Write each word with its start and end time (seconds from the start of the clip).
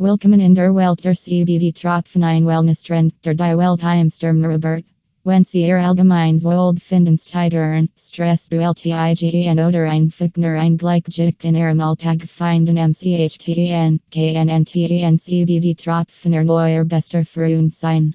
Willkommen 0.00 0.38
in 0.38 0.54
der 0.54 0.76
Welt 0.76 1.02
der 1.04 1.16
CBD 1.16 1.72
Tropfen 1.72 2.22
ein 2.22 2.46
Wellness-Trend 2.46 3.14
der 3.24 3.34
Die 3.34 3.56
Welt 3.58 3.82
Heimsturm 3.82 4.44
Robert. 4.44 4.84
Wenn 5.24 5.42
Sie 5.42 5.66
Ihr 5.66 5.78
allgemeins 5.78 6.44
Wohlbefinden 6.44 7.18
steigern, 7.18 7.88
Stress 7.96 8.48
BLTIGEN 8.48 9.58
oder 9.58 9.90
einfach 9.90 10.28
ein 10.36 10.76
Gleichgewicht 10.76 11.44
in 11.44 11.56
Ihrem 11.56 11.80
Alltag 11.80 12.22
finden 12.22 12.76
MCHTEN, 12.76 13.98
KNNTEN 14.12 15.18
CBD 15.18 15.74
Tropfen 15.74 16.32
Erneuer 16.32 16.84
bester 16.84 17.24
Freund 17.24 17.74
sein. 17.74 18.14